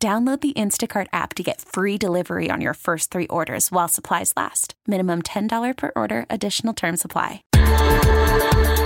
Download 0.00 0.40
the 0.40 0.52
Instacart 0.52 1.08
app 1.12 1.34
to 1.34 1.42
get 1.42 1.60
free 1.60 1.98
delivery 1.98 2.50
on 2.52 2.60
your 2.60 2.74
first 2.74 3.10
three 3.10 3.26
orders 3.26 3.72
while 3.72 3.88
supplies 3.88 4.32
last. 4.36 4.74
Minimum 4.86 5.22
$10 5.22 5.76
per 5.76 5.90
order, 5.96 6.24
additional 6.30 6.72
term 6.72 6.96
supply. 6.96 7.42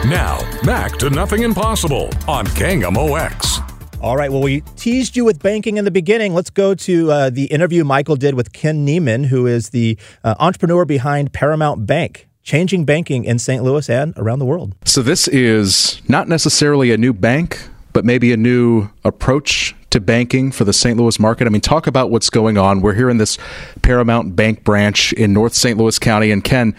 Now, 0.09 0.41
back 0.63 0.93
to 1.01 1.11
Nothing 1.11 1.43
Impossible 1.43 2.05
on 2.27 2.47
KMOX. 2.47 3.59
All 4.01 4.17
right. 4.17 4.33
Well, 4.33 4.41
we 4.41 4.63
teased 4.77 5.15
you 5.15 5.27
with 5.27 5.43
banking 5.43 5.77
in 5.77 5.85
the 5.85 5.91
beginning. 5.91 6.33
Let's 6.33 6.49
go 6.49 6.75
to 6.75 7.13
uh, 7.13 7.31
the 7.31 7.45
interview 7.45 7.85
Michael 7.85 8.17
did 8.17 8.35
with 8.35 8.55
Ken 8.55 8.87
Neiman, 8.87 9.27
who 9.27 9.47
is 9.47 9.69
the 9.69 9.99
uh, 10.25 10.35
entrepreneur 10.39 10.87
behind 10.87 11.35
Paramount 11.35 11.87
Bank, 11.87 12.27
changing 12.43 12.87
banking 12.87 13.25
in 13.25 13.39
St. 13.39 13.63
Louis 13.63 13.89
and 13.91 14.15
around 14.17 14.39
the 14.39 14.47
world. 14.47 14.75
So, 14.87 15.03
this 15.03 15.29
is 15.29 16.01
not 16.09 16.27
necessarily 16.27 16.91
a 16.91 16.97
new 16.97 17.13
bank, 17.13 17.69
but 17.93 18.05
maybe 18.07 18.33
a 18.33 18.37
new 18.37 18.89
approach 19.05 19.77
to 19.93 20.01
banking 20.01 20.53
for 20.53 20.65
the 20.65 20.73
St. 20.73 20.99
Louis 20.99 21.19
market? 21.19 21.47
I 21.47 21.51
mean, 21.51 21.61
talk 21.61 21.87
about 21.87 22.11
what's 22.11 22.31
going 22.31 22.59
on. 22.59 22.81
We're 22.81 22.95
here 22.95 23.09
in 23.09 23.19
this 23.19 23.39
Paramount 23.83 24.35
Bank 24.37 24.65
branch 24.65 25.13
in 25.13 25.33
North 25.33 25.55
St. 25.55 25.79
Louis 25.79 25.99
County. 25.99 26.31
And 26.31 26.43
Ken, 26.43 26.75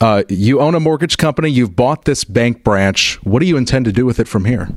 uh, 0.00 0.22
you 0.28 0.60
own 0.60 0.74
a 0.74 0.80
mortgage 0.80 1.18
company. 1.18 1.50
You've 1.50 1.76
bought 1.76 2.06
this 2.06 2.24
bank 2.24 2.64
branch. 2.64 3.18
What 3.22 3.40
do 3.40 3.46
you 3.46 3.58
intend 3.58 3.84
to 3.84 3.92
do 3.92 4.06
with 4.06 4.18
it 4.18 4.26
from 4.26 4.46
here? 4.46 4.68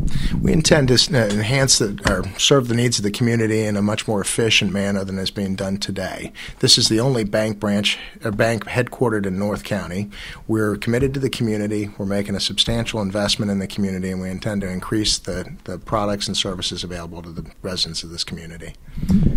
We 0.42 0.52
intend 0.52 0.90
to 0.90 0.96
uh, 0.96 1.28
enhance 1.28 1.80
the, 1.80 2.00
or 2.10 2.38
serve 2.38 2.68
the 2.68 2.76
needs 2.76 3.00
of 3.00 3.04
the 3.04 3.12
community 3.12 3.62
in 3.62 3.78
a 3.78 3.82
much 3.82 4.06
more 4.08 4.20
efficient 4.20 4.74
manner 4.74 5.06
than 5.06 5.18
is 5.18 5.32
being 5.32 5.56
done 5.56 5.78
today. 5.78 6.34
This 6.60 6.78
is 6.78 6.90
the 6.90 7.00
only 7.00 7.24
bank 7.24 7.60
branch, 7.60 7.98
a 8.24 8.32
bank 8.32 8.66
headquartered 8.66 9.26
in 9.26 9.40
North 9.40 9.64
County. 9.64 10.10
We're 10.48 10.76
committed 10.76 11.14
to 11.14 11.20
the 11.22 11.30
community. 11.30 11.90
We're 11.98 12.06
making 12.06 12.36
a 12.36 12.42
substantial 12.42 13.02
investment 13.02 13.50
in 13.50 13.60
the 13.60 13.68
community, 13.68 14.12
and 14.12 14.22
we 14.22 14.30
intend 14.30 14.62
to 14.62 14.70
increase 14.70 15.18
the, 15.18 15.56
the 15.64 15.78
products 15.78 16.28
and 16.28 16.36
services 16.36 16.84
available 16.84 17.22
to 17.22 17.32
the 17.32 17.50
residents 17.62 18.04
of 18.04 18.10
this 18.10 18.26
community. 18.26 18.74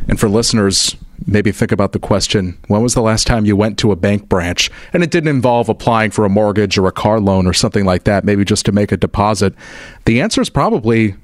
And 0.09 0.19
for 0.21 0.29
listeners, 0.29 0.97
maybe 1.27 1.51
think 1.53 1.73
about 1.73 1.93
the 1.93 1.99
question 1.99 2.59
when 2.69 2.83
was 2.83 2.95
the 2.95 3.03
last 3.03 3.27
time 3.27 3.45
you 3.45 3.57
went 3.57 3.79
to 3.79 3.93
a 3.93 3.97
bank 3.97 4.29
branch 4.29 4.71
and 4.93 5.03
it 5.03 5.11
didn't 5.11 5.29
involve 5.29 5.69
applying 5.69 6.11
for 6.11 6.25
a 6.25 6.29
mortgage 6.29 6.79
or 6.79 6.87
a 6.87 6.93
car 6.93 7.21
loan 7.21 7.47
or 7.47 7.53
something 7.53 7.85
like 7.85 8.05
that, 8.05 8.25
maybe 8.25 8.45
just 8.45 8.65
to 8.67 8.73
make 8.73 8.93
a 8.93 8.97
deposit? 8.97 9.55
The 10.05 10.21
answer 10.21 10.41
is 10.41 10.51
probably 10.51 11.15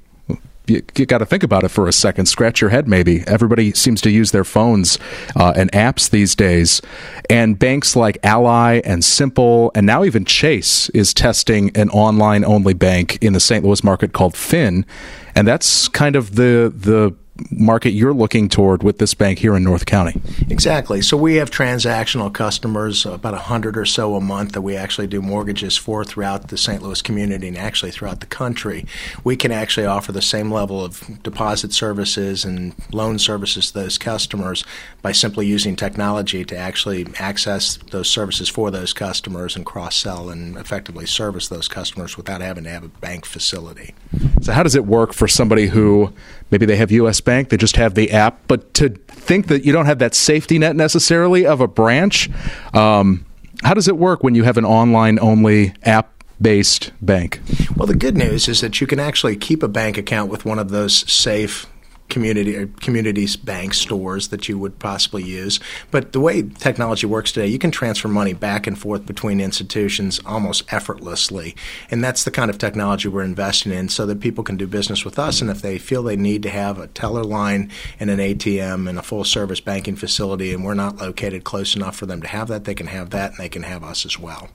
you, 0.67 0.83
you 0.97 1.07
got 1.07 1.19
to 1.19 1.27
think 1.27 1.43
about 1.43 1.65
it 1.65 1.69
for 1.69 1.89
a 1.89 1.93
second. 1.93 2.27
Scratch 2.27 2.61
your 2.61 2.71
head, 2.71 2.87
maybe. 2.87 3.25
Everybody 3.27 3.73
seems 3.73 4.01
to 4.03 4.11
use 4.11 4.31
their 4.31 4.45
phones 4.45 4.99
uh, 5.35 5.53
and 5.57 5.71
apps 5.73 6.11
these 6.11 6.35
days. 6.35 6.81
And 7.29 7.59
banks 7.59 7.97
like 7.97 8.19
Ally 8.23 8.81
and 8.85 9.05
Simple, 9.05 9.73
and 9.75 9.87
now 9.87 10.05
even 10.05 10.25
Chase 10.25 10.89
is 10.91 11.13
testing 11.13 11.77
an 11.77 11.91
online 11.91 12.45
only 12.45 12.75
bank 12.75 13.19
in 13.21 13.33
the 13.33 13.41
St. 13.41 13.65
Louis 13.65 13.83
market 13.83 14.13
called 14.13 14.37
Finn. 14.37 14.87
And 15.35 15.49
that's 15.49 15.89
kind 15.89 16.15
of 16.15 16.37
the, 16.37 16.73
the 16.75 17.15
market 17.51 17.91
you're 17.91 18.13
looking 18.13 18.49
toward 18.49 18.83
with 18.83 18.99
this 18.99 19.15
bank 19.15 19.39
here 19.39 19.57
in 19.57 19.65
North 19.65 19.87
County. 19.87 20.21
Exactly. 20.51 21.01
So 21.01 21.17
we 21.17 21.37
have 21.37 21.51
transactional 21.51 22.33
customers, 22.33 23.07
uh, 23.07 23.13
about 23.13 23.33
100 23.33 23.79
or 23.79 23.87
so 23.87 24.17
a 24.17 24.21
month 24.21 24.53
that 24.53 24.61
we 24.61 24.77
actually 24.77 25.07
do 25.07 25.23
mortgages 25.23 25.77
for 25.77 26.05
throughout 26.05 26.49
the 26.49 26.59
St. 26.59 26.83
Louis 26.83 27.01
community 27.01 27.49
and 27.49 27.57
actually 27.57 27.91
throughout 27.91 28.21
the 28.21 28.27
country. 28.27 28.85
We 29.25 29.37
can 29.37 29.51
actually 29.51 29.87
offer 29.87 30.13
the 30.13 30.23
same 30.23 30.51
level 30.51 30.85
of 30.85 31.23
deposit 31.23 31.73
services 31.73 32.45
and 32.45 32.75
loan 32.93 33.19
services 33.19 33.69
to 33.69 33.81
those 33.81 33.97
customers 33.97 34.65
by 35.01 35.13
simply 35.13 35.47
using 35.47 35.75
technology 35.75 36.45
to 36.45 36.57
actually 36.57 37.07
access 37.19 37.79
those 37.91 38.11
services 38.11 38.49
for 38.49 38.71
those 38.71 38.93
customers 38.93 39.57
and 39.57 39.65
cross 39.65 39.97
sell 39.97 40.29
and 40.29 40.57
effectively 40.57 41.07
service 41.07 41.49
those 41.49 41.69
customers 41.69 42.17
without 42.17 42.41
having 42.43 42.65
to 42.65 42.71
have 42.71 42.85
a 42.85 42.89
bank 42.89 43.25
facility. 43.25 43.95
So, 44.43 44.53
how 44.53 44.63
does 44.63 44.75
it 44.75 44.85
work 44.85 45.13
for 45.13 45.27
somebody 45.27 45.67
who 45.67 46.13
maybe 46.53 46.67
they 46.67 46.77
have 46.77 46.93
US 46.93 47.21
Bank, 47.21 47.49
they 47.49 47.57
just 47.57 47.77
have 47.77 47.95
the 47.95 48.13
app, 48.13 48.39
but 48.47 48.73
to 48.75 48.91
think 48.91 49.49
that 49.49 49.65
you 49.65 49.73
don't 49.73 49.87
have 49.87 49.99
that 49.99 50.15
safety 50.15 50.59
net 50.59 50.77
necessarily 50.77 51.47
of 51.47 51.61
a 51.61 51.67
branch, 51.67 52.31
um, 52.75 53.25
how 53.65 53.75
does 53.75 53.89
it 53.89 53.97
work 53.97 54.23
when 54.23 54.35
you 54.35 54.45
have 54.45 54.59
an 54.59 54.65
online 54.65 55.19
only 55.19 55.75
app 55.83 56.23
based 56.41 56.93
bank? 57.01 57.41
Well, 57.77 57.87
the 57.87 57.97
good 57.97 58.17
news 58.17 58.49
is 58.49 58.61
that 58.61 58.81
you 58.81 58.87
can 58.87 59.01
actually 59.01 59.37
keep 59.37 59.63
a 59.63 59.69
bank 59.69 59.97
account 59.97 60.31
with 60.31 60.45
one 60.45 60.59
of 60.59 60.71
those 60.71 61.11
safe 61.11 61.67
community 62.09 62.57
uh, 62.57 62.63
or 62.63 62.67
communities 62.81 63.37
bank 63.37 63.75
stores 63.75 64.29
that 64.29 64.49
you 64.49 64.59
would 64.59 64.79
possibly 64.79 65.23
use. 65.23 65.59
But 65.91 66.13
the 66.13 66.21
way 66.21 66.43
technology 66.43 67.07
works 67.07 67.33
today, 67.33 67.47
you 67.47 67.59
can 67.59 67.71
transfer 67.71 68.09
money 68.09 68.35
back 68.35 68.67
and 68.67 68.79
forth 68.79 69.07
between 69.07 69.41
institutions 69.41 70.21
almost 70.27 70.73
effortlessly. 70.73 71.57
And 71.91 72.05
that's 72.05 72.25
the 72.25 72.31
kind 72.31 72.51
of 72.51 72.59
technology 72.59 73.09
we're 73.09 73.23
investing 73.23 73.73
in 73.73 73.89
so 73.89 74.07
that 74.07 74.21
people 74.21 74.45
can 74.45 74.57
do 74.57 74.67
business 74.67 75.05
with 75.05 75.19
us. 75.19 75.41
And 75.41 75.51
if 75.51 75.63
they 75.63 75.79
feel 75.79 76.03
they 76.03 76.17
need 76.17 76.43
to 76.43 76.51
have 76.51 76.79
a 76.79 76.89
teller 76.89 77.25
line 77.25 77.71
and 77.99 78.11
an 78.11 78.19
ATM 78.19 78.89
and 78.89 78.99
a 78.99 79.03
full 79.03 79.25
service 79.25 79.61
banking 79.61 79.97
facility, 79.97 80.53
and 80.53 80.65
we're 80.65 80.75
not 80.75 80.99
located 80.99 81.45
close 81.45 81.75
enough 81.75 81.97
for 81.97 82.07
them 82.07 82.21
to 82.23 82.29
have 82.29 82.49
that, 82.49 82.65
they 82.65 82.75
can 82.75 82.87
have 82.89 83.11
that 83.11 83.31
and 83.31 83.39
they 83.39 83.49
can 83.49 83.63
have 83.63 83.83
us 83.83 84.05
as 84.05 84.19
well. 84.19 84.51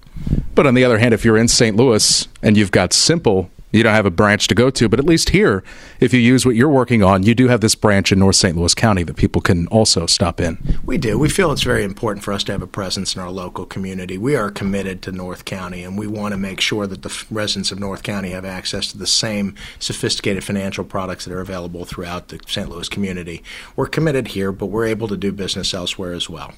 But 0.53 0.65
on 0.67 0.73
the 0.73 0.83
other 0.83 0.97
hand, 0.97 1.13
if 1.13 1.23
you're 1.23 1.37
in 1.37 1.47
St. 1.47 1.75
Louis 1.75 2.27
and 2.41 2.57
you've 2.57 2.71
got 2.71 2.93
Simple, 2.93 3.49
you 3.71 3.83
don't 3.83 3.93
have 3.93 4.05
a 4.05 4.11
branch 4.11 4.47
to 4.47 4.55
go 4.55 4.69
to, 4.69 4.87
but 4.87 4.99
at 4.99 5.05
least 5.05 5.29
here, 5.29 5.63
if 5.99 6.13
you 6.13 6.19
use 6.19 6.45
what 6.45 6.55
you're 6.55 6.69
working 6.69 7.03
on, 7.03 7.23
you 7.23 7.35
do 7.35 7.49
have 7.49 7.59
this 7.59 7.75
branch 7.75 8.11
in 8.11 8.19
North 8.19 8.37
St. 8.37 8.55
Louis 8.55 8.73
County 8.73 9.03
that 9.03 9.17
people 9.17 9.41
can 9.41 9.67
also 9.67 10.05
stop 10.05 10.39
in. 10.39 10.79
We 10.85 10.97
do. 10.97 11.19
We 11.19 11.27
feel 11.27 11.51
it's 11.51 11.63
very 11.63 11.83
important 11.83 12.23
for 12.23 12.31
us 12.31 12.43
to 12.45 12.53
have 12.53 12.61
a 12.61 12.67
presence 12.67 13.15
in 13.15 13.21
our 13.21 13.29
local 13.29 13.65
community. 13.65 14.17
We 14.17 14.35
are 14.35 14.49
committed 14.49 15.01
to 15.03 15.11
North 15.11 15.43
County, 15.43 15.83
and 15.83 15.97
we 15.97 16.07
want 16.07 16.31
to 16.31 16.37
make 16.37 16.61
sure 16.61 16.87
that 16.87 17.01
the 17.01 17.25
residents 17.29 17.71
of 17.71 17.79
North 17.79 18.03
County 18.03 18.29
have 18.29 18.45
access 18.45 18.89
to 18.91 18.97
the 18.97 19.07
same 19.07 19.53
sophisticated 19.79 20.45
financial 20.45 20.85
products 20.85 21.25
that 21.25 21.33
are 21.33 21.41
available 21.41 21.83
throughout 21.83 22.29
the 22.29 22.39
St. 22.47 22.69
Louis 22.69 22.87
community. 22.87 23.43
We're 23.75 23.87
committed 23.87 24.29
here, 24.29 24.53
but 24.53 24.67
we're 24.67 24.85
able 24.85 25.09
to 25.09 25.17
do 25.17 25.33
business 25.33 25.73
elsewhere 25.73 26.13
as 26.13 26.29
well. 26.29 26.53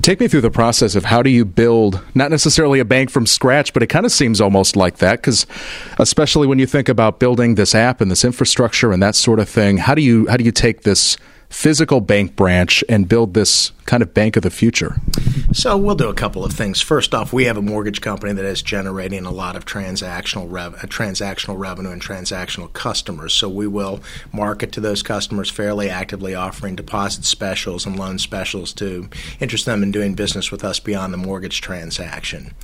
Take 0.00 0.20
me 0.20 0.28
through 0.28 0.40
the 0.40 0.50
process 0.50 0.94
of 0.94 1.04
how 1.04 1.22
do 1.22 1.28
you 1.28 1.44
build 1.44 2.02
not 2.14 2.30
necessarily 2.30 2.80
a 2.80 2.84
bank 2.86 3.10
from 3.10 3.26
scratch, 3.26 3.74
but 3.74 3.82
it 3.82 3.88
kind 3.88 4.06
of 4.06 4.12
seems 4.12 4.40
almost 4.40 4.74
like 4.74 4.96
that 4.98 5.20
because, 5.20 5.46
especially 5.98 6.29
when 6.34 6.58
you 6.58 6.66
think 6.66 6.88
about 6.88 7.18
building 7.18 7.54
this 7.54 7.74
app 7.74 8.00
and 8.00 8.10
this 8.10 8.24
infrastructure 8.24 8.92
and 8.92 9.02
that 9.02 9.14
sort 9.14 9.40
of 9.40 9.48
thing, 9.48 9.78
how 9.78 9.94
do 9.94 10.02
you 10.02 10.26
how 10.28 10.36
do 10.36 10.44
you 10.44 10.52
take 10.52 10.82
this 10.82 11.16
physical 11.50 12.00
bank 12.00 12.36
branch 12.36 12.84
and 12.88 13.08
build 13.08 13.34
this 13.34 13.72
kind 13.84 14.02
of 14.02 14.14
bank 14.14 14.36
of 14.36 14.42
the 14.42 14.50
future? 14.50 14.96
So 15.52 15.76
we'll 15.76 15.96
do 15.96 16.08
a 16.08 16.14
couple 16.14 16.44
of 16.44 16.52
things. 16.52 16.80
First 16.80 17.12
off, 17.12 17.32
we 17.32 17.44
have 17.46 17.56
a 17.56 17.62
mortgage 17.62 18.00
company 18.00 18.32
that 18.32 18.44
is 18.44 18.62
generating 18.62 19.26
a 19.26 19.32
lot 19.32 19.56
of 19.56 19.66
transactional 19.66 20.46
rev- 20.48 20.74
uh, 20.74 20.86
transactional 20.86 21.58
revenue 21.58 21.90
and 21.90 22.00
transactional 22.00 22.72
customers. 22.72 23.34
So 23.34 23.48
we 23.48 23.66
will 23.66 24.00
market 24.32 24.70
to 24.72 24.80
those 24.80 25.02
customers 25.02 25.50
fairly 25.50 25.90
actively, 25.90 26.36
offering 26.36 26.76
deposit 26.76 27.24
specials 27.24 27.84
and 27.84 27.98
loan 27.98 28.18
specials 28.18 28.72
to 28.74 29.08
interest 29.40 29.66
them 29.66 29.82
in 29.82 29.90
doing 29.90 30.14
business 30.14 30.52
with 30.52 30.62
us 30.62 30.78
beyond 30.78 31.12
the 31.12 31.18
mortgage 31.18 31.60
transaction. 31.60 32.54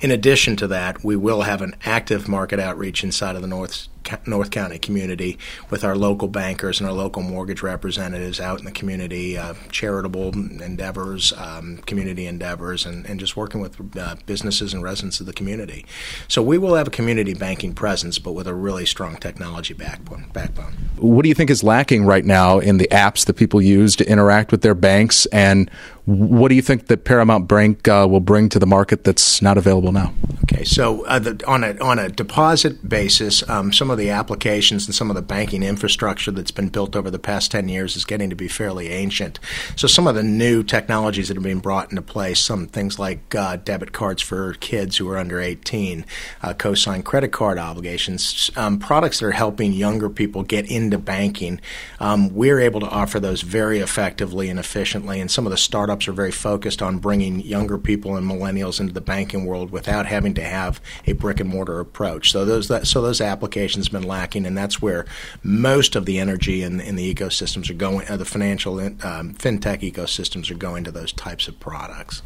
In 0.00 0.10
addition 0.10 0.56
to 0.56 0.66
that, 0.68 1.04
we 1.04 1.16
will 1.16 1.42
have 1.42 1.62
an 1.62 1.76
active 1.84 2.28
market 2.28 2.58
outreach 2.58 3.04
inside 3.04 3.36
of 3.36 3.42
the 3.42 3.48
North 3.48 3.88
North 4.26 4.50
County 4.50 4.78
community 4.78 5.38
with 5.70 5.84
our 5.84 5.96
local 5.96 6.28
bankers 6.28 6.80
and 6.80 6.88
our 6.88 6.94
local 6.94 7.22
mortgage 7.22 7.62
representatives 7.62 8.40
out 8.40 8.58
in 8.58 8.64
the 8.64 8.72
community, 8.72 9.36
uh, 9.36 9.54
charitable 9.70 10.28
endeavors, 10.34 11.32
um, 11.34 11.78
community 11.86 12.26
endeavors, 12.26 12.86
and, 12.86 13.06
and 13.06 13.20
just 13.20 13.36
working 13.36 13.60
with 13.60 13.96
uh, 13.96 14.16
businesses 14.26 14.74
and 14.74 14.82
residents 14.82 15.20
of 15.20 15.26
the 15.26 15.32
community. 15.32 15.86
So 16.28 16.42
we 16.42 16.58
will 16.58 16.74
have 16.74 16.88
a 16.88 16.90
community 16.90 17.34
banking 17.34 17.74
presence, 17.74 18.18
but 18.18 18.32
with 18.32 18.46
a 18.46 18.54
really 18.54 18.86
strong 18.86 19.16
technology 19.16 19.74
backbone. 19.74 20.26
backbone. 20.32 20.74
What 20.96 21.22
do 21.22 21.28
you 21.28 21.34
think 21.34 21.50
is 21.50 21.62
lacking 21.62 22.04
right 22.04 22.24
now 22.24 22.58
in 22.58 22.78
the 22.78 22.88
apps 22.88 23.26
that 23.26 23.34
people 23.34 23.60
use 23.60 23.96
to 23.96 24.08
interact 24.08 24.52
with 24.52 24.62
their 24.62 24.74
banks, 24.74 25.26
and 25.26 25.70
what 26.06 26.48
do 26.48 26.54
you 26.54 26.62
think 26.62 26.88
that 26.88 27.04
Paramount 27.04 27.48
Bank 27.48 27.88
uh, 27.88 28.06
will 28.08 28.20
bring 28.20 28.50
to 28.50 28.58
the 28.58 28.66
market 28.66 29.04
that's 29.04 29.40
not 29.40 29.56
available 29.56 29.90
now? 29.90 30.12
Okay, 30.42 30.62
so 30.64 31.04
uh, 31.06 31.18
the, 31.18 31.42
on 31.46 31.64
a 31.64 31.78
on 31.78 31.98
a 31.98 32.10
deposit 32.10 32.86
basis, 32.86 33.48
um, 33.48 33.72
some 33.72 33.90
of 33.90 33.93
of 33.94 33.98
the 33.98 34.10
applications 34.10 34.86
and 34.86 34.94
some 34.94 35.10
of 35.10 35.16
the 35.16 35.22
banking 35.22 35.62
infrastructure 35.62 36.30
that's 36.30 36.50
been 36.50 36.68
built 36.68 36.94
over 36.94 37.10
the 37.10 37.18
past 37.18 37.50
10 37.50 37.68
years 37.68 37.96
is 37.96 38.04
getting 38.04 38.28
to 38.28 38.36
be 38.36 38.48
fairly 38.48 38.88
ancient. 38.90 39.40
So 39.76 39.86
some 39.86 40.06
of 40.06 40.14
the 40.14 40.22
new 40.22 40.62
technologies 40.62 41.28
that 41.28 41.36
are 41.38 41.40
being 41.40 41.60
brought 41.60 41.90
into 41.90 42.02
place, 42.02 42.40
some 42.40 42.66
things 42.66 42.98
like 42.98 43.34
uh, 43.34 43.56
debit 43.56 43.92
cards 43.92 44.20
for 44.20 44.54
kids 44.54 44.96
who 44.96 45.08
are 45.08 45.16
under 45.16 45.40
18, 45.40 46.04
uh, 46.42 46.54
co-signed 46.54 47.04
credit 47.04 47.32
card 47.32 47.58
obligations, 47.58 48.50
um, 48.56 48.78
products 48.78 49.20
that 49.20 49.26
are 49.26 49.32
helping 49.32 49.72
younger 49.72 50.10
people 50.10 50.42
get 50.42 50.70
into 50.70 50.98
banking. 50.98 51.60
Um, 52.00 52.34
we're 52.34 52.60
able 52.60 52.80
to 52.80 52.88
offer 52.88 53.20
those 53.20 53.42
very 53.42 53.78
effectively 53.78 54.50
and 54.50 54.58
efficiently, 54.58 55.20
and 55.20 55.30
some 55.30 55.46
of 55.46 55.50
the 55.50 55.56
startups 55.56 56.08
are 56.08 56.12
very 56.12 56.32
focused 56.32 56.82
on 56.82 56.98
bringing 56.98 57.40
younger 57.40 57.78
people 57.78 58.16
and 58.16 58.28
millennials 58.28 58.80
into 58.80 58.92
the 58.92 59.00
banking 59.00 59.46
world 59.46 59.70
without 59.70 60.06
having 60.06 60.34
to 60.34 60.42
have 60.42 60.80
a 61.06 61.12
brick 61.12 61.40
and 61.40 61.48
mortar 61.48 61.80
approach. 61.80 62.32
So 62.32 62.44
those 62.44 62.68
that, 62.68 62.86
so 62.86 63.00
those 63.00 63.20
applications 63.20 63.83
have 63.86 64.00
been 64.00 64.08
lacking, 64.08 64.46
and 64.46 64.56
that's 64.56 64.80
where 64.80 65.06
most 65.42 65.96
of 65.96 66.06
the 66.06 66.18
energy 66.18 66.62
in, 66.62 66.80
in 66.80 66.96
the 66.96 67.14
ecosystems 67.14 67.70
are 67.70 67.74
going. 67.74 68.08
Uh, 68.08 68.16
the 68.16 68.24
financial 68.24 68.78
um, 68.78 69.34
fintech 69.34 69.80
ecosystems 69.80 70.50
are 70.50 70.56
going 70.56 70.84
to 70.84 70.90
those 70.90 71.12
types 71.12 71.48
of 71.48 71.58
products. 71.60 72.22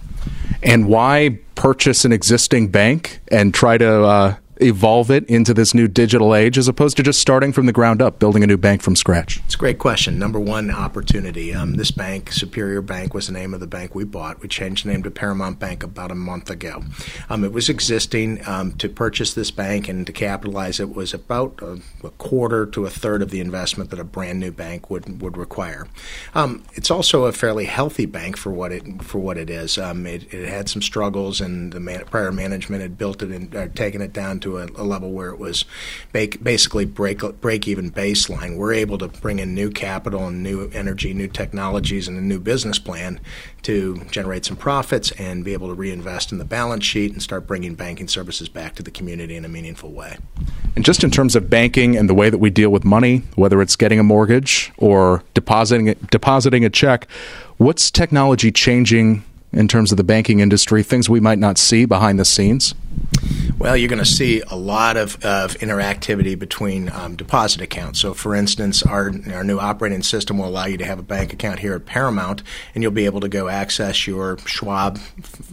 And 0.63 0.89
why 0.89 1.39
purchase 1.55 2.05
an 2.05 2.13
existing 2.13 2.69
bank 2.69 3.21
and 3.29 3.55
try 3.55 3.79
to 3.79 4.05
uh, 4.05 4.37
evolve 4.61 5.11
it 5.11 5.25
into 5.27 5.53
this 5.53 5.75
new 5.75 5.89
digital 5.89 6.35
age 6.35 6.59
as 6.59 6.69
opposed 6.69 6.97
to 6.97 7.03
just 7.03 7.21
starting 7.21 7.53
from 7.53 7.67
the 7.67 7.73
ground 7.73 8.01
up, 8.01 8.19
building 8.19 8.43
a 8.43 8.47
new 8.47 8.57
bank 8.57 8.83
from 8.83 8.97
scratch? 8.97 9.41
It's 9.45 9.55
a 9.55 9.59
great 9.59 9.79
question. 9.79 10.19
Number 10.19 10.41
one, 10.41 10.71
opportunity. 10.71 11.55
Um, 11.55 11.75
this 11.75 11.91
bank, 11.91 12.33
Superior 12.33 12.83
Bank, 12.83 13.15
was 13.15 13.27
the 13.27 13.33
name 13.33 13.55
of 13.55 13.61
the 13.61 13.67
bank 13.67 13.95
we 13.95 14.05
bought. 14.05 14.41
We 14.41 14.49
changed 14.49 14.85
the 14.85 14.91
name 14.93 15.03
to 15.03 15.11
Paramount 15.11 15.59
Bank 15.59 15.83
about 15.83 16.11
a 16.11 16.15
month 16.15 16.51
ago. 16.51 16.83
Um, 17.29 17.45
it 17.45 17.53
was 17.53 17.69
existing. 17.69 18.47
Um, 18.47 18.73
to 18.79 18.89
purchase 18.89 19.35
this 19.35 19.51
bank 19.51 19.89
and 19.89 20.07
to 20.07 20.13
capitalize 20.13 20.81
it 20.81 20.95
was 20.95 21.13
about 21.13 21.61
a, 21.63 21.81
a, 22.05 22.11
quarter 22.11 22.67
to 22.67 22.87
a 22.87 22.91
third 22.91 23.23
of 23.23 23.31
the 23.31 23.41
investment 23.41 23.91
that 23.91 23.99
a 23.99 24.05
brand 24.05 24.41
new 24.41 24.51
bank 24.51 24.91
would 24.91 25.21
would 25.21 25.37
require. 25.37 25.87
Um, 26.35 26.65
it's 26.75 26.91
also 26.91 27.25
a 27.25 27.33
fairly 27.33 27.67
healthy 27.67 28.07
bank 28.07 28.37
for 28.37 28.51
what 28.51 28.73
it 28.73 29.03
for 29.03 29.19
what 29.19 29.37
it 29.37 29.51
is. 29.51 29.79
Um, 29.79 30.07
it, 30.07 30.33
it, 30.33 30.49
had 30.49 30.69
some 30.69 30.83
struggles, 30.83 31.41
and 31.41 31.73
the 31.73 31.81
man, 31.81 32.05
prior 32.07 32.33
management 32.33 32.83
had 32.83 32.97
built 32.97 33.23
it 33.23 33.31
and 33.31 33.55
uh, 33.55 33.69
taken 33.69 34.01
it 34.01 34.13
down 34.13 34.41
to 34.41 34.48
to 34.49 34.59
a, 34.59 34.83
a 34.83 34.85
level 34.85 35.11
where 35.13 35.31
it 35.31 35.39
was 35.39 35.65
basically 36.13 36.85
break 36.85 37.21
break 37.41 37.69
even 37.69 37.91
baseline. 37.91 38.57
We're 38.57 38.75
able 38.75 38.99
to 38.99 39.09
bring 39.09 39.39
in 39.39 39.55
new 39.55 39.71
capital 39.71 40.27
and 40.27 40.43
new 40.43 40.71
energy, 40.73 41.15
new 41.15 41.29
technologies, 41.29 42.09
and 42.09 42.17
a 42.17 42.21
new 42.21 42.41
business 42.41 42.79
plan 42.79 43.21
to 43.63 44.03
generate 44.11 44.45
some 44.45 44.57
profits 44.57 45.11
and 45.13 45.45
be 45.45 45.53
able 45.53 45.69
to 45.69 45.75
reinvest 45.75 46.33
in 46.33 46.39
the 46.39 46.45
balance 46.45 46.85
sheet 46.85 47.13
and 47.13 47.23
start 47.23 47.47
bringing 47.47 47.75
banking 47.75 48.09
services 48.09 48.49
back 48.49 48.75
to 48.77 48.83
the 48.83 48.91
community 48.91 49.37
in 49.37 49.45
a 49.45 49.49
meaningful 49.49 49.91
way. 49.91 50.17
And 50.77 50.85
just 50.85 51.05
in 51.05 51.11
terms 51.11 51.37
of 51.37 51.51
banking 51.51 51.97
and 51.97 52.09
the 52.09 52.15
way 52.15 52.31
that 52.31 52.39
we 52.39 52.51
deal 52.51 52.71
with 52.71 52.85
money, 52.85 53.23
whether 53.35 53.61
it's 53.61 53.77
getting 53.77 53.99
a 53.99 54.05
mortgage 54.05 54.73
or 54.79 55.23
depositing 55.35 55.95
depositing 56.11 56.65
a 56.65 56.71
check, 56.71 57.09
what's 57.59 57.91
technology 57.91 58.51
changing 58.53 59.25
in 59.53 59.67
terms 59.67 59.91
of 59.91 59.97
the 59.97 60.05
banking 60.05 60.41
industry? 60.41 60.83
Things 60.83 61.09
we 61.09 61.21
might 61.21 61.39
not 61.39 61.59
see 61.59 61.85
behind 61.85 62.19
the 62.19 62.25
scenes. 62.25 62.75
Well, 63.57 63.77
you're 63.77 63.89
going 63.89 63.99
to 63.99 64.05
see 64.05 64.43
a 64.43 64.57
lot 64.57 64.97
of, 64.97 65.25
of 65.25 65.55
interactivity 65.59 66.39
between 66.39 66.91
um, 66.91 67.17
deposit 67.17 67.61
accounts. 67.61 68.01
So, 68.01 68.15
for 68.15 68.35
instance, 68.35 68.83
our, 68.83 69.13
our 69.33 69.43
new 69.43 69.59
operating 69.59 70.03
system 70.03 70.39
will 70.39 70.47
allow 70.47 70.67
you 70.67 70.77
to 70.77 70.85
have 70.85 70.99
a 70.99 71.03
bank 71.03 71.33
account 71.33 71.61
here 71.61 71.75
at 71.75 71.87
Paramount, 71.87 72.43
and 72.75 72.83
you'll 72.83 72.93
be 72.93 73.07
able 73.07 73.21
to 73.21 73.29
go 73.29 73.49
access 73.49 74.07
your 74.07 74.39
Schwab 74.47 74.99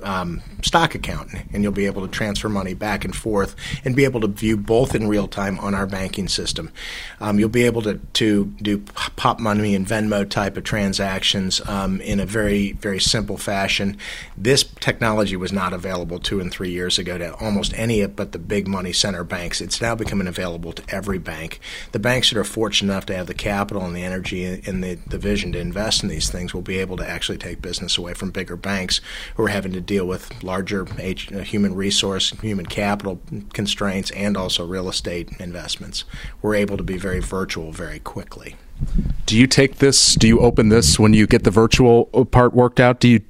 um, 0.03 0.42
stock 0.62 0.94
account, 0.94 1.31
and 1.53 1.63
you'll 1.63 1.71
be 1.71 1.86
able 1.86 2.01
to 2.01 2.07
transfer 2.07 2.50
money 2.50 2.74
back 2.74 3.06
and 3.06 3.15
forth 3.15 3.56
and 3.86 3.95
be 3.95 4.03
able 4.03 4.21
to 4.21 4.27
view 4.27 4.57
both 4.57 4.94
in 4.94 5.07
real 5.07 5.27
time 5.27 5.57
on 5.59 5.74
our 5.74 5.88
banking 5.88 6.27
system. 6.27 6.71
Um, 7.19 7.39
you'll 7.39 7.50
be 7.50 7.63
able 7.63 7.81
to, 7.83 8.00
to 8.13 8.45
do 8.62 8.80
Popmoney 8.80 9.75
and 9.75 9.88
Venmo 9.88 10.30
type 10.30 10.57
of 10.57 10.63
transactions 10.63 11.62
um, 11.68 12.01
in 12.01 12.19
a 12.19 12.25
very, 12.25 12.74
very 12.74 13.00
simple 13.00 13.38
fashion. 13.38 13.97
This 14.38 14.63
technology 14.63 15.36
was 15.36 15.51
not 15.51 15.74
available 15.74 16.19
two 16.19 16.39
and 16.39 16.51
three 16.51 16.71
years 16.71 17.00
ago 17.00 17.18
to 17.18 17.33
almost 17.36 17.74
any 17.75 17.85
but 18.16 18.32
the 18.32 18.40
big 18.40 18.68
money 18.68 18.94
center 18.94 19.24
banks. 19.24 19.62
It's 19.62 19.82
now 19.82 19.96
becoming 19.96 20.28
available 20.28 20.74
to 20.74 20.84
every 20.90 21.18
bank. 21.18 21.60
The 21.92 22.00
banks 22.00 22.30
that 22.30 22.38
are 22.40 22.44
fortunate 22.44 22.92
enough 22.92 23.06
to 23.08 23.16
have 23.16 23.28
the 23.28 23.34
capital 23.34 23.84
and 23.84 23.96
the 23.96 24.04
energy 24.04 24.46
and 24.46 24.84
the, 24.84 24.96
the 25.08 25.18
vision 25.18 25.52
to 25.54 25.60
invest 25.60 26.04
in 26.04 26.10
these 26.10 26.30
things 26.30 26.54
will 26.54 26.62
be 26.62 26.80
able 26.80 26.98
to 26.98 27.10
actually 27.10 27.38
take 27.38 27.62
business 27.62 27.98
away 27.98 28.14
from 28.14 28.32
bigger 28.32 28.56
banks 28.56 29.02
who 29.36 29.44
are 29.44 29.50
having 29.50 29.72
to 29.74 29.82
deal 29.82 30.06
with 30.06 30.44
larger 30.44 30.88
uh, 30.88 31.40
human 31.42 31.76
resource, 31.76 32.32
human 32.42 32.66
capital 32.66 33.22
constraints, 33.54 34.12
and 34.12 34.38
also 34.38 34.66
real 34.66 34.90
estate 34.90 35.30
investments. 35.40 36.04
We're 36.42 36.56
able 36.56 36.78
to 36.78 36.84
be 36.84 36.98
very 36.98 37.20
virtual 37.20 37.72
very 37.72 38.00
quickly. 38.00 38.56
Do 39.26 39.38
you 39.38 39.48
take 39.48 39.78
this? 39.78 40.16
Do 40.16 40.28
you 40.28 40.40
open 40.40 40.70
this 40.70 41.00
when 41.00 41.14
you 41.14 41.28
get 41.28 41.44
the 41.44 41.52
virtual 41.52 42.06
part 42.31 42.54
worked 42.54 42.80
out? 42.80 43.00
Do 43.00 43.08
you 43.08 43.22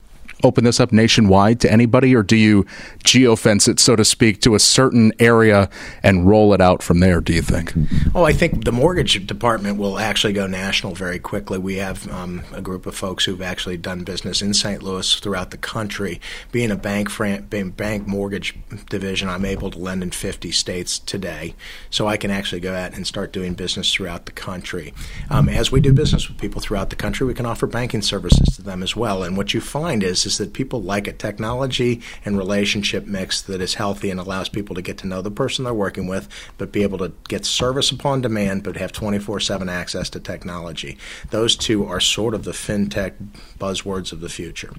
open 0.46 0.64
this 0.64 0.80
up 0.80 0.92
nationwide 0.92 1.60
to 1.62 1.72
anybody, 1.72 2.16
or 2.16 2.24
do 2.24 2.36
you 2.36 2.64
geofence 3.04 3.68
it, 3.68 3.80
so 3.80 3.96
to 3.96 4.06
speak, 4.06 4.40
to 4.42 4.56
a 4.56 4.60
certain 4.60 5.12
area 5.20 5.70
and 6.04 6.28
roll 6.28 6.54
it 6.54 6.62
out 6.62 6.84
from 6.84 7.00
there? 7.00 7.20
Do 7.20 7.34
you 7.34 7.42
think? 7.42 7.74
Oh, 8.14 8.24
I 8.24 8.32
think 8.32 8.64
the 8.64 8.72
mortgage 8.72 9.26
department 9.26 9.80
will 9.80 9.98
actually 9.98 10.34
go 10.34 10.46
national 10.48 10.94
very 10.94 11.20
quickly. 11.20 11.58
We 11.58 11.78
have 11.78 12.10
um, 12.12 12.44
a 12.54 12.62
group 12.62 12.86
of 12.86 12.96
folks 12.96 13.26
who've 13.26 13.42
actually 13.42 13.78
done 13.78 14.04
business 14.04 14.42
in 14.42 14.54
St. 14.54 14.84
Louis 14.84 15.20
throughout 15.20 15.52
the 15.52 15.58
country. 15.58 16.22
Being 16.52 16.72
a 16.72 16.76
bank 16.76 17.10
fran- 17.10 17.44
bank 17.44 18.08
mortgage 18.08 18.56
division, 18.90 19.28
I'm 19.30 19.46
able 19.46 19.72
to 19.72 19.80
lend 19.80 20.04
in 20.04 20.12
50 20.12 20.52
states 20.52 21.00
today, 21.00 21.56
so 21.90 22.08
I 22.08 22.18
can 22.18 22.30
actually 22.30 22.62
go 22.62 22.76
out 22.76 22.94
and 22.94 23.08
start 23.08 23.34
doing 23.34 23.56
business 23.56 23.92
throughout 23.92 24.28
the 24.28 24.32
country. 24.32 24.94
Um, 25.30 25.50
as 25.50 25.72
we 25.72 25.82
do 25.82 25.92
business 25.92 26.30
with 26.30 26.38
people 26.38 26.62
throughout 26.62 26.92
the 26.92 26.96
country, 26.96 27.26
we 27.26 27.34
can 27.34 27.46
offer 27.46 27.66
banking 27.66 28.04
services 28.04 28.56
to 28.56 28.62
them 28.62 28.84
as 28.84 28.96
well. 28.96 29.24
And 29.24 29.36
what 29.36 29.54
you 29.54 29.62
find 29.62 30.04
is, 30.04 30.26
is 30.26 30.35
that 30.38 30.54
people 30.54 30.82
like 30.82 31.08
a 31.08 31.14
technology 31.14 32.02
and 32.24 32.38
relationship 32.38 33.06
mix 33.06 33.42
that 33.44 33.62
is 33.62 33.76
healthy 33.76 34.10
and 34.10 34.20
allows 34.20 34.50
people 34.50 34.76
to 34.76 34.82
get 34.82 34.98
to 35.00 35.08
know 35.08 35.22
the 35.22 35.32
person 35.32 35.66
they're 35.66 35.74
working 35.74 36.08
with, 36.08 36.28
but 36.58 36.72
be 36.72 36.84
able 36.84 36.98
to 36.98 37.12
get 37.28 37.46
service 37.46 37.92
upon 37.92 38.22
demand, 38.22 38.64
but 38.64 38.78
have 38.78 38.92
24 38.92 39.40
7 39.40 39.70
access 39.70 40.10
to 40.10 40.20
technology. 40.20 40.98
Those 41.32 41.56
two 41.56 41.86
are 41.86 42.00
sort 42.00 42.34
of 42.34 42.44
the 42.44 42.52
fintech 42.52 43.14
buzzwords 43.60 44.12
of 44.12 44.22
the 44.22 44.30
future. 44.30 44.74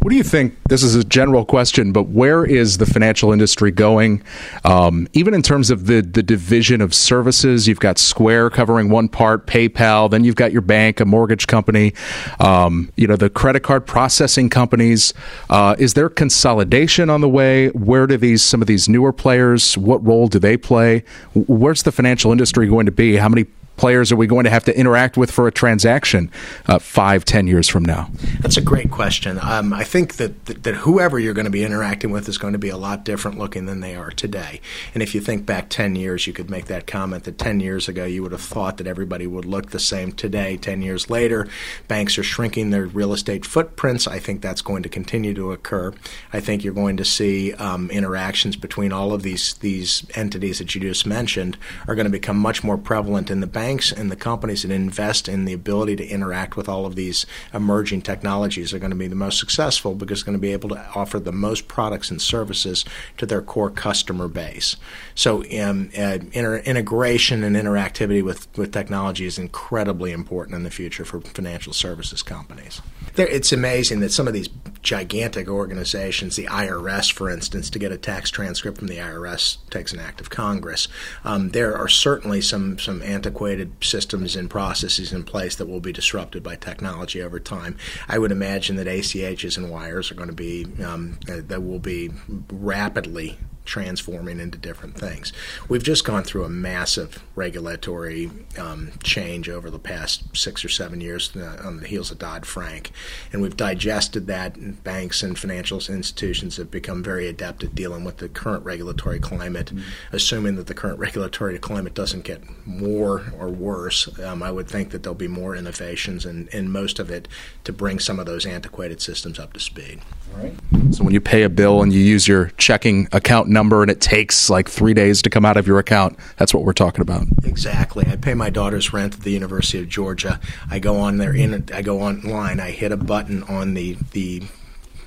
What 0.00 0.10
do 0.10 0.16
you 0.16 0.22
think? 0.22 0.56
This 0.68 0.82
is 0.82 0.94
a 0.94 1.04
general 1.04 1.44
question, 1.44 1.92
but 1.92 2.04
where 2.08 2.44
is 2.44 2.78
the 2.78 2.86
financial 2.86 3.32
industry 3.32 3.70
going? 3.70 4.22
Um, 4.64 5.08
even 5.12 5.34
in 5.34 5.42
terms 5.42 5.70
of 5.70 5.86
the, 5.86 6.02
the 6.02 6.22
division 6.22 6.80
of 6.80 6.94
services, 6.94 7.66
you've 7.66 7.80
got 7.80 7.98
Square 7.98 8.50
covering 8.50 8.90
one 8.90 9.08
part, 9.08 9.46
PayPal, 9.46 10.10
then 10.10 10.24
you've 10.24 10.36
got 10.36 10.52
your 10.52 10.62
bank, 10.62 11.00
a 11.00 11.04
mortgage 11.04 11.46
company, 11.46 11.94
um, 12.40 12.92
you 12.96 13.06
know, 13.06 13.16
the 13.16 13.30
credit 13.30 13.60
card 13.60 13.86
processing 13.86 14.50
companies 14.50 14.83
companies. 14.84 15.14
Uh, 15.48 15.74
is 15.78 15.94
there 15.94 16.08
consolidation 16.08 17.10
on 17.10 17.20
the 17.20 17.28
way? 17.28 17.68
Where 17.68 18.06
do 18.06 18.16
these 18.16 18.42
some 18.42 18.60
of 18.60 18.68
these 18.68 18.88
newer 18.88 19.12
players? 19.12 19.78
What 19.78 20.04
role 20.04 20.28
do 20.28 20.38
they 20.38 20.56
play? 20.56 21.04
Where's 21.34 21.82
the 21.82 21.92
financial 21.92 22.32
industry 22.32 22.68
going 22.68 22.86
to 22.86 22.92
be? 22.92 23.16
How 23.16 23.28
many 23.28 23.46
players 23.76 24.12
are 24.12 24.16
we 24.16 24.26
going 24.26 24.44
to 24.44 24.50
have 24.50 24.64
to 24.64 24.78
interact 24.78 25.16
with 25.16 25.30
for 25.30 25.48
a 25.48 25.52
transaction 25.52 26.30
uh, 26.66 26.78
five, 26.78 27.24
ten 27.24 27.46
years 27.46 27.68
from 27.68 27.84
now? 27.84 28.08
That's 28.40 28.56
a 28.56 28.62
great 28.62 28.90
question. 28.90 29.38
Um, 29.40 29.72
I 29.72 29.84
think 29.84 30.16
that, 30.16 30.44
that, 30.46 30.62
that 30.62 30.74
whoever 30.76 31.18
you're 31.18 31.34
going 31.34 31.44
to 31.44 31.50
be 31.50 31.64
interacting 31.64 32.10
with 32.10 32.28
is 32.28 32.38
going 32.38 32.52
to 32.52 32.58
be 32.58 32.68
a 32.68 32.76
lot 32.76 33.04
different 33.04 33.38
looking 33.38 33.66
than 33.66 33.80
they 33.80 33.96
are 33.96 34.10
today. 34.10 34.60
And 34.94 35.02
if 35.02 35.14
you 35.14 35.20
think 35.20 35.44
back 35.44 35.68
ten 35.68 35.96
years, 35.96 36.26
you 36.26 36.32
could 36.32 36.50
make 36.50 36.66
that 36.66 36.86
comment 36.86 37.24
that 37.24 37.38
ten 37.38 37.60
years 37.60 37.88
ago 37.88 38.04
you 38.04 38.22
would 38.22 38.32
have 38.32 38.40
thought 38.40 38.76
that 38.76 38.86
everybody 38.86 39.26
would 39.26 39.44
look 39.44 39.70
the 39.70 39.80
same. 39.80 40.12
Today, 40.12 40.56
ten 40.56 40.82
years 40.82 41.10
later, 41.10 41.48
banks 41.88 42.16
are 42.18 42.22
shrinking 42.22 42.70
their 42.70 42.86
real 42.86 43.12
estate 43.12 43.44
footprints. 43.44 44.06
I 44.06 44.18
think 44.18 44.40
that's 44.40 44.62
going 44.62 44.82
to 44.84 44.88
continue 44.88 45.34
to 45.34 45.52
occur. 45.52 45.92
I 46.32 46.40
think 46.40 46.62
you're 46.62 46.74
going 46.74 46.96
to 46.98 47.04
see 47.04 47.52
um, 47.54 47.90
interactions 47.90 48.56
between 48.56 48.92
all 48.92 49.12
of 49.12 49.22
these 49.22 49.54
these 49.54 50.06
entities 50.14 50.58
that 50.58 50.74
you 50.74 50.80
just 50.80 51.06
mentioned 51.06 51.56
are 51.88 51.94
going 51.94 52.06
to 52.06 52.10
become 52.10 52.38
much 52.38 52.62
more 52.62 52.78
prevalent 52.78 53.30
in 53.30 53.40
the 53.40 53.46
bank 53.46 53.63
banks 53.64 53.90
and 53.90 54.10
the 54.10 54.16
companies 54.16 54.60
that 54.60 54.70
invest 54.70 55.26
in 55.26 55.46
the 55.46 55.54
ability 55.54 55.96
to 55.96 56.06
interact 56.06 56.54
with 56.54 56.68
all 56.68 56.84
of 56.84 56.96
these 56.96 57.24
emerging 57.54 58.02
technologies 58.02 58.74
are 58.74 58.78
going 58.78 58.90
to 58.90 58.96
be 58.96 59.06
the 59.06 59.14
most 59.14 59.38
successful 59.38 59.94
because 59.94 60.20
they're 60.20 60.26
going 60.26 60.38
to 60.38 60.48
be 60.48 60.52
able 60.52 60.68
to 60.68 60.86
offer 60.94 61.18
the 61.18 61.32
most 61.32 61.66
products 61.66 62.10
and 62.10 62.20
services 62.20 62.84
to 63.16 63.24
their 63.24 63.40
core 63.40 63.70
customer 63.70 64.28
base. 64.28 64.76
So, 65.14 65.42
um, 65.58 65.88
uh, 65.96 66.18
inter- 66.32 66.58
integration 66.58 67.42
and 67.42 67.56
interactivity 67.56 68.22
with, 68.22 68.46
with 68.58 68.70
technology 68.70 69.24
is 69.24 69.38
incredibly 69.38 70.12
important 70.12 70.56
in 70.56 70.62
the 70.62 70.70
future 70.70 71.06
for 71.06 71.22
financial 71.22 71.72
services 71.72 72.22
companies. 72.22 72.82
There, 73.14 73.28
it's 73.28 73.52
amazing 73.52 74.00
that 74.00 74.12
some 74.12 74.28
of 74.28 74.34
these 74.34 74.48
gigantic 74.82 75.48
organizations, 75.48 76.36
the 76.36 76.46
IRS, 76.46 77.12
for 77.12 77.30
instance, 77.30 77.70
to 77.70 77.78
get 77.78 77.92
a 77.92 77.96
tax 77.96 78.30
transcript 78.30 78.78
from 78.78 78.88
the 78.88 78.98
IRS 78.98 79.56
takes 79.70 79.92
an 79.92 80.00
act 80.00 80.20
of 80.20 80.30
Congress. 80.30 80.88
Um, 81.24 81.50
there 81.50 81.76
are 81.76 81.88
certainly 81.88 82.40
some 82.40 82.78
some 82.78 83.02
antiquated 83.02 83.53
systems 83.80 84.36
and 84.36 84.50
processes 84.50 85.12
in 85.12 85.24
place 85.24 85.56
that 85.56 85.66
will 85.66 85.80
be 85.80 85.92
disrupted 85.92 86.42
by 86.42 86.56
technology 86.56 87.22
over 87.22 87.38
time. 87.38 87.76
I 88.08 88.18
would 88.18 88.32
imagine 88.32 88.76
that 88.76 88.86
ACHs 88.86 89.56
and 89.56 89.70
wires 89.70 90.10
are 90.10 90.14
going 90.14 90.28
to 90.28 90.34
be 90.34 90.66
um, 90.84 91.18
that 91.26 91.62
will 91.62 91.78
be 91.78 92.10
rapidly 92.50 93.38
transforming 93.64 94.40
into 94.40 94.58
different 94.58 94.96
things. 94.96 95.32
We've 95.68 95.82
just 95.82 96.04
gone 96.04 96.24
through 96.24 96.44
a 96.44 96.48
massive 96.48 97.22
regulatory 97.34 98.30
um, 98.58 98.92
change 99.02 99.48
over 99.48 99.70
the 99.70 99.78
past 99.78 100.36
six 100.36 100.64
or 100.64 100.68
seven 100.68 101.00
years 101.00 101.34
uh, 101.36 101.60
on 101.64 101.80
the 101.80 101.86
heels 101.86 102.10
of 102.10 102.18
Dodd 102.18 102.46
Frank, 102.46 102.90
and 103.32 103.42
we've 103.42 103.56
digested 103.56 104.26
that. 104.26 104.56
And 104.56 104.82
banks 104.84 105.22
and 105.22 105.38
financial 105.38 105.78
institutions 105.78 106.56
have 106.56 106.70
become 106.70 107.02
very 107.02 107.28
adept 107.28 107.64
at 107.64 107.74
dealing 107.74 108.04
with 108.04 108.18
the 108.18 108.28
current 108.28 108.64
regulatory 108.64 109.18
climate, 109.18 109.66
mm-hmm. 109.74 110.14
assuming 110.14 110.56
that 110.56 110.66
the 110.66 110.74
current 110.74 110.98
regulatory 110.98 111.58
climate 111.58 111.94
doesn't 111.94 112.24
get 112.24 112.42
more 112.66 113.32
or 113.38 113.48
worse. 113.48 114.18
Um, 114.20 114.42
I 114.42 114.50
would 114.50 114.68
think 114.68 114.90
that 114.90 115.02
there'll 115.02 115.14
be 115.14 115.28
more 115.28 115.56
innovations 115.56 116.24
and, 116.24 116.48
and 116.52 116.72
most 116.72 116.98
of 116.98 117.10
it 117.10 117.28
to 117.64 117.72
bring 117.72 117.98
some 117.98 118.18
of 118.18 118.26
those 118.26 118.46
antiquated 118.46 119.00
systems 119.00 119.38
up 119.38 119.52
to 119.54 119.60
speed. 119.60 120.00
Right. 120.34 120.54
So 120.90 121.04
when 121.04 121.14
you 121.14 121.20
pay 121.20 121.42
a 121.44 121.48
bill 121.48 121.82
and 121.82 121.92
you 121.92 122.00
use 122.00 122.26
your 122.26 122.46
checking 122.56 123.08
account 123.12 123.48
number 123.54 123.80
and 123.80 123.90
it 123.90 124.02
takes 124.02 124.50
like 124.50 124.68
three 124.68 124.92
days 124.92 125.22
to 125.22 125.30
come 125.30 125.46
out 125.46 125.56
of 125.56 125.66
your 125.66 125.78
account, 125.78 126.18
that's 126.36 126.52
what 126.52 126.64
we're 126.64 126.74
talking 126.74 127.00
about. 127.00 127.26
Exactly. 127.44 128.04
I 128.06 128.16
pay 128.16 128.34
my 128.34 128.50
daughter's 128.50 128.92
rent 128.92 129.14
at 129.14 129.20
the 129.20 129.30
University 129.30 129.78
of 129.78 129.88
Georgia. 129.88 130.38
I 130.70 130.78
go 130.78 130.96
on 130.96 131.16
there 131.16 131.34
in 131.34 131.64
I 131.72 131.80
go 131.80 132.02
online. 132.02 132.60
I 132.60 132.70
hit 132.70 132.92
a 132.92 132.98
button 132.98 133.42
on 133.44 133.72
the 133.72 133.96
the 134.12 134.42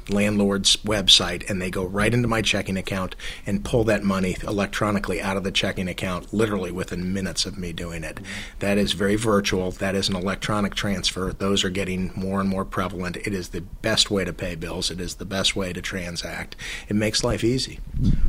landlord's 0.09 0.77
website 0.77 1.49
and 1.49 1.61
they 1.61 1.69
go 1.69 1.85
right 1.85 2.13
into 2.13 2.27
my 2.27 2.41
checking 2.41 2.77
account 2.77 3.15
and 3.45 3.63
pull 3.63 3.83
that 3.85 4.03
money 4.03 4.37
electronically 4.43 5.21
out 5.21 5.37
of 5.37 5.43
the 5.43 5.51
checking 5.51 5.87
account 5.87 6.33
literally 6.33 6.71
within 6.71 7.13
minutes 7.13 7.45
of 7.45 7.57
me 7.57 7.73
doing 7.73 8.03
it. 8.03 8.19
That 8.59 8.77
is 8.77 8.93
very 8.93 9.15
virtual. 9.15 9.71
That 9.71 9.95
is 9.95 10.09
an 10.09 10.15
electronic 10.15 10.75
transfer. 10.75 11.33
Those 11.33 11.63
are 11.63 11.69
getting 11.69 12.11
more 12.15 12.39
and 12.39 12.49
more 12.49 12.65
prevalent. 12.65 13.17
It 13.17 13.33
is 13.33 13.49
the 13.49 13.61
best 13.61 14.11
way 14.11 14.25
to 14.25 14.33
pay 14.33 14.55
bills. 14.55 14.91
It 14.91 14.99
is 14.99 15.15
the 15.15 15.25
best 15.25 15.55
way 15.55 15.73
to 15.73 15.81
transact. 15.81 16.55
It 16.87 16.95
makes 16.95 17.23
life 17.23 17.43
easy. 17.43 17.79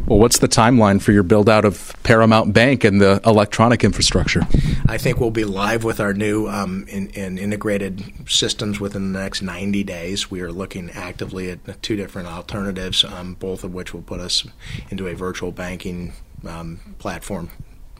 Well, 0.06 0.18
what's 0.18 0.38
the 0.38 0.48
timeline 0.48 1.00
for 1.00 1.12
your 1.12 1.22
build 1.22 1.48
out 1.48 1.64
of 1.64 1.94
Paramount 2.02 2.52
Bank 2.52 2.84
and 2.84 3.00
the 3.00 3.20
electronic 3.24 3.84
infrastructure? 3.84 4.46
I 4.88 4.98
think 4.98 5.20
we'll 5.20 5.30
be 5.30 5.44
live 5.44 5.84
with 5.84 6.00
our 6.00 6.14
new 6.14 6.48
um, 6.48 6.86
in, 6.88 7.08
in 7.10 7.38
integrated 7.38 8.02
systems 8.26 8.80
within 8.80 9.12
the 9.12 9.18
next 9.18 9.42
90 9.42 9.84
days. 9.84 10.30
We 10.30 10.40
are 10.40 10.52
looking 10.52 10.90
actively 10.90 11.50
at 11.50 11.64
two 11.74 11.96
different 11.96 12.28
alternatives, 12.28 13.04
um, 13.04 13.34
both 13.34 13.64
of 13.64 13.72
which 13.72 13.92
will 13.94 14.02
put 14.02 14.20
us 14.20 14.46
into 14.90 15.06
a 15.06 15.14
virtual 15.14 15.52
banking 15.52 16.12
um, 16.46 16.80
platform 16.98 17.50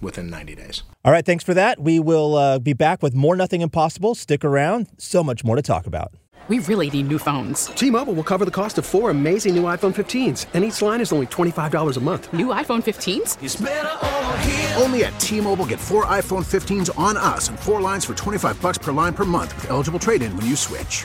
within 0.01 0.31
90 0.31 0.55
days. 0.55 0.83
All 1.05 1.13
right, 1.13 1.25
thanks 1.25 1.45
for 1.45 1.55
that. 1.55 1.81
We 1.81 1.99
will 2.01 2.37
uh, 2.37 2.59
be 2.59 2.73
back 2.73 3.03
with 3.03 3.15
more 3.15 3.37
Nothing 3.37 3.61
Impossible. 3.61 4.15
Stick 4.15 4.45
around, 4.45 4.89
so 4.99 5.25
much 5.25 5.45
more 5.45 5.57
to 5.57 5.63
talk 5.63 5.87
about. 5.87 6.13
We 6.49 6.61
really 6.61 6.89
need 6.89 7.09
new 7.09 7.19
phones. 7.19 7.67
T 7.67 7.91
Mobile 7.91 8.15
will 8.15 8.25
cover 8.25 8.47
the 8.47 8.51
cost 8.51 8.79
of 8.79 8.87
four 8.87 9.11
amazing 9.11 9.55
new 9.55 9.65
iPhone 9.65 9.95
15s, 9.95 10.47
and 10.55 10.65
each 10.65 10.81
line 10.81 11.03
is 11.03 11.13
only 11.13 11.27
$25 11.27 11.97
a 11.97 12.01
month. 12.01 12.33
New 12.33 12.47
iPhone 12.47 12.83
15s? 12.83 13.37
Only 14.81 15.05
at 15.05 15.21
T 15.21 15.43
Mobile 15.43 15.67
get 15.67 15.79
four 15.79 16.07
iPhone 16.07 16.47
15s 16.47 16.99
on 16.99 17.19
us 17.19 17.51
and 17.51 17.61
four 17.61 17.83
lines 17.83 18.07
for 18.07 18.15
25 18.15 18.63
bucks 18.63 18.79
per 18.79 18.93
line 18.93 19.13
per 19.13 19.27
month 19.27 19.55
with 19.57 19.71
eligible 19.71 19.99
trade 19.99 20.23
in 20.23 20.35
when 20.39 20.47
you 20.47 20.57
switch. 20.57 21.05